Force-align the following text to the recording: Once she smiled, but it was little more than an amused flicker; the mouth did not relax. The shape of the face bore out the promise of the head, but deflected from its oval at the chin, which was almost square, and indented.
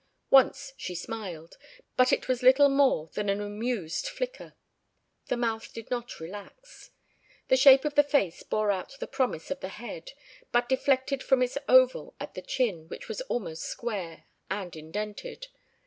Once 0.31 0.73
she 0.77 0.95
smiled, 0.95 1.57
but 1.95 2.11
it 2.11 2.27
was 2.27 2.41
little 2.41 2.69
more 2.69 3.11
than 3.13 3.29
an 3.29 3.39
amused 3.39 4.07
flicker; 4.07 4.55
the 5.27 5.37
mouth 5.37 5.71
did 5.73 5.91
not 5.91 6.19
relax. 6.19 6.89
The 7.49 7.55
shape 7.55 7.85
of 7.85 7.93
the 7.93 8.01
face 8.01 8.41
bore 8.41 8.71
out 8.71 8.95
the 8.99 9.05
promise 9.05 9.51
of 9.51 9.59
the 9.59 9.69
head, 9.69 10.13
but 10.51 10.67
deflected 10.67 11.21
from 11.21 11.43
its 11.43 11.55
oval 11.69 12.15
at 12.19 12.33
the 12.33 12.41
chin, 12.41 12.87
which 12.87 13.07
was 13.07 13.21
almost 13.29 13.61
square, 13.65 14.23
and 14.49 14.75
indented. 14.75 15.49